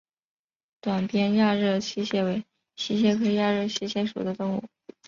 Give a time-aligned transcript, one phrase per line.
[0.79, 2.43] 短鞭亚热溪蟹为
[2.75, 4.63] 溪蟹科亚热溪蟹属的动物。